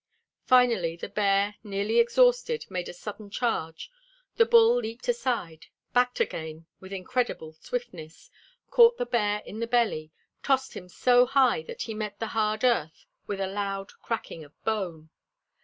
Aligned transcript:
Finally 0.47 0.95
the 0.95 1.07
bear, 1.07 1.57
nearly 1.63 1.99
exhausted, 1.99 2.65
made 2.71 2.89
a 2.89 2.91
sudden 2.93 3.29
charge, 3.29 3.91
the 4.35 4.47
bull 4.47 4.77
leaped 4.77 5.07
aside, 5.07 5.67
backed 5.93 6.19
again 6.19 6.65
with 6.79 6.91
incredible 6.91 7.53
swiftness, 7.53 8.31
caught 8.71 8.97
the 8.97 9.05
bear 9.05 9.41
in 9.45 9.59
the 9.59 9.67
belly, 9.67 10.09
tossed 10.41 10.73
him 10.73 10.89
so 10.89 11.27
high 11.27 11.61
that 11.61 11.83
he 11.83 11.93
met 11.93 12.17
the 12.17 12.29
hard 12.33 12.63
earth 12.63 13.05
with 13.27 13.39
a 13.39 13.45
loud 13.45 13.91
cracking 14.01 14.43
of 14.43 14.59
bone. 14.63 15.11